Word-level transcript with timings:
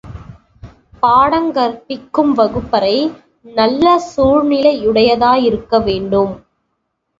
பாடங் 1.03 1.51
கற்பிக்கும் 1.51 2.31
வகுப்பறை 2.31 2.95
நல்ல 3.55 3.85
சூழ்நிலை 4.09 4.73
யுடையதாயிருக்க 4.87 5.83
வேண்டும். 5.83 6.33